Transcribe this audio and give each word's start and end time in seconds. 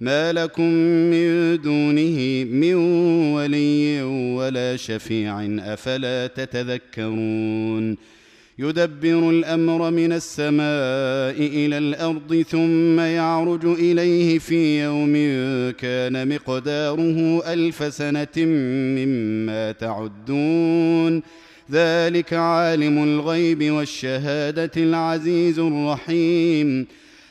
ما 0.00 0.32
لكم 0.32 0.72
من 1.10 1.58
دونه 1.62 2.44
من 2.44 2.74
ولي 3.34 4.02
ولا 4.36 4.76
شفيع 4.76 5.46
أفلا 5.72 6.26
تتذكرون؟ 6.26 7.96
يدبر 8.58 9.30
الأمر 9.30 9.90
من 9.90 10.12
السماء 10.12 11.36
إلى 11.38 11.78
الأرض 11.78 12.44
ثم 12.50 13.00
يعرج 13.00 13.64
إليه 13.64 14.38
في 14.38 14.84
يوم 14.84 15.12
كان 15.72 16.34
مقداره 16.34 17.42
ألف 17.52 17.94
سنة 17.94 18.36
مما 18.36 19.72
تعدون. 19.72 21.22
ذلك 21.72 22.32
عالم 22.32 23.04
الغيب 23.04 23.70
والشهادة 23.70 24.70
العزيز 24.76 25.58
الرحيم. 25.58 26.86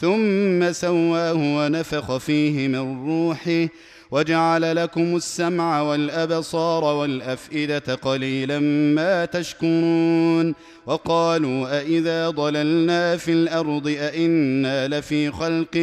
ثم 0.00 0.72
سواه 0.72 1.34
ونفخ 1.34 2.16
فيه 2.16 2.68
من 2.68 3.06
روحه 3.06 3.68
وجعل 4.10 4.76
لكم 4.76 5.16
السمع 5.16 5.82
والأبصار 5.82 6.84
والأفئدة 6.84 7.94
قليلا 7.94 8.58
ما 8.94 9.24
تشكرون 9.24 10.54
وقالوا 10.86 11.80
أإذا 11.80 12.30
ضللنا 12.30 13.16
في 13.16 13.32
الأرض 13.32 13.88
أإنا 13.88 14.88
لفي 14.88 15.30
خلق 15.30 15.76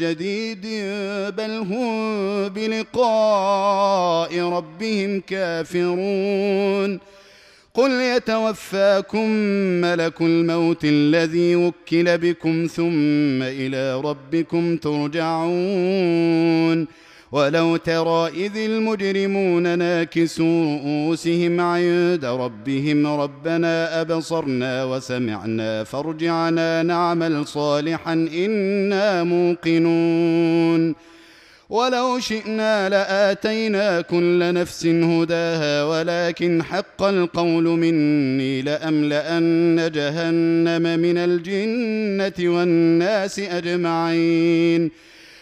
جديد 0.00 0.66
بل 1.36 1.50
هم 1.50 2.48
بلقاء 2.48 4.40
ربهم 4.40 5.20
كافرون 5.20 7.00
قل 7.74 7.90
يتوفاكم 7.90 9.28
ملك 9.80 10.20
الموت 10.20 10.84
الذي 10.84 11.56
وكل 11.56 12.18
بكم 12.18 12.66
ثم 12.66 13.42
إلى 13.42 14.00
ربكم 14.00 14.76
ترجعون 14.76 16.24
ولو 17.32 17.76
ترى 17.76 18.28
إذ 18.28 18.56
المجرمون 18.56 19.78
ناكسوا 19.78 20.64
رؤوسهم 20.76 21.60
عند 21.60 22.24
ربهم 22.24 23.06
ربنا 23.06 24.00
أبصرنا 24.00 24.84
وسمعنا 24.84 25.84
فارجعنا 25.84 26.82
نعمل 26.82 27.46
صالحا 27.46 28.12
إنا 28.12 29.22
موقنون 29.24 30.94
ولو 31.68 32.18
شئنا 32.18 32.88
لآتينا 32.88 34.00
كل 34.00 34.54
نفس 34.54 34.86
هداها 34.86 35.84
ولكن 35.84 36.62
حق 36.62 37.02
القول 37.02 37.64
مني 37.64 38.62
لأملأن 38.62 39.90
جهنم 39.94 41.00
من 41.00 41.18
الجنة 41.18 42.54
والناس 42.54 43.38
أجمعين. 43.38 44.90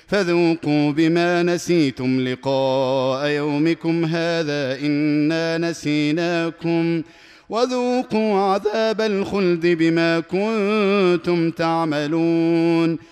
فذوقوا 0.06 0.92
بما 0.92 1.42
نسيتم 1.42 2.28
لقاء 2.28 3.26
يومكم 3.26 4.04
هذا 4.04 4.78
إنا 4.80 5.58
نسيناكم. 5.58 7.02
وذوقوا 7.48 8.38
عذاب 8.38 9.00
الخلد 9.00 9.66
بما 9.66 10.20
كنتم 10.20 11.50
تعملون. 11.50 13.11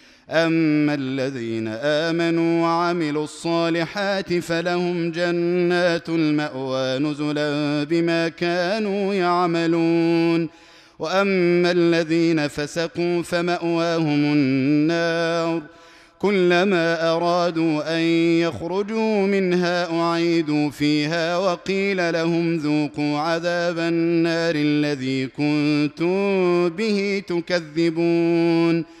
أما 0.31 0.93
الذين 0.93 1.67
آمنوا 1.67 2.63
وعملوا 2.63 3.23
الصالحات 3.23 4.33
فلهم 4.33 5.11
جنات 5.11 6.09
المأوى 6.09 6.99
نزلا 6.99 7.83
بما 7.83 8.29
كانوا 8.29 9.13
يعملون. 9.13 10.49
وأما 10.99 11.71
الذين 11.71 12.47
فسقوا 12.47 13.21
فمأواهم 13.23 14.33
النار. 14.33 15.61
كلما 16.19 17.11
أرادوا 17.15 17.97
أن 17.97 18.01
يخرجوا 18.41 19.27
منها 19.27 20.01
أعيدوا 20.01 20.69
فيها 20.69 21.37
وقيل 21.37 22.13
لهم 22.13 22.57
ذوقوا 22.57 23.19
عذاب 23.19 23.79
النار 23.79 24.55
الذي 24.55 25.27
كنتم 25.27 26.69
به 26.69 27.23
تكذبون. 27.27 29.00